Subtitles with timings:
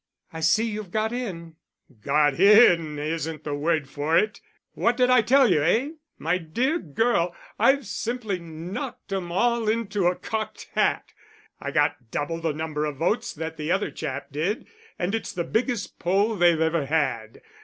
[0.33, 1.57] "I see you've got in."
[2.01, 4.41] "Got in isn't the word for it!
[4.71, 5.89] What did I tell you, eh?
[6.17, 11.13] My dear girl, I've simply knocked 'em all into a cocked hat.
[11.59, 14.65] I got double the number of votes that the other chap did,
[14.97, 17.43] and it's the biggest poll they've ever had....